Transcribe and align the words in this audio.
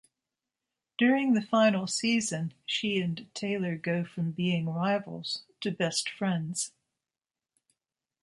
During 0.97 1.33
the 1.35 1.43
final 1.43 1.85
season, 1.85 2.55
she 2.65 2.99
and 2.99 3.29
Taylor 3.35 3.75
go 3.75 4.03
from 4.03 4.31
being 4.31 4.67
rivals 4.67 5.43
to 5.59 5.69
best 5.69 6.09
friends. 6.09 6.71